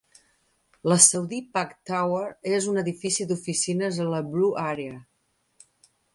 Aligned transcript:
La 0.91 0.95
Saudi 1.07 1.41
Pak 1.57 1.75
Tower 1.89 2.23
és 2.61 2.71
un 2.73 2.81
edifici 2.85 3.29
d"oficines 3.33 4.01
a 4.07 4.09
la 4.15 4.25
Blue 4.33 4.53
Area. 4.65 4.99